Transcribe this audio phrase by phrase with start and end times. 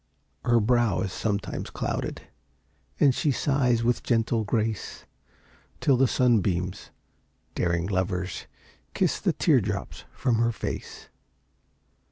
[0.45, 2.23] Her brow is sometimes clouded,
[2.99, 5.05] And she sighs with gentle grace,
[5.79, 6.89] Till the sunbeams,
[7.53, 8.47] daring lovers,
[8.95, 11.09] Kiss the teardrops from her face.